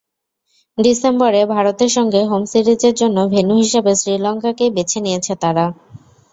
[0.77, 5.65] ডিসেম্বরে ভারতের সঙ্গে হোম সিরিজের জন্য ভেন্যু হিসেবে শ্রীলঙ্কাকেই বেছে নিয়েছে তারা।